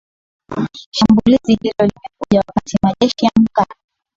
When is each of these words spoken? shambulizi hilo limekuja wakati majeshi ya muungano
shambulizi 0.95 1.51
hilo 1.61 1.73
limekuja 1.79 2.39
wakati 2.47 2.77
majeshi 2.83 3.25
ya 3.25 3.31
muungano 3.35 3.75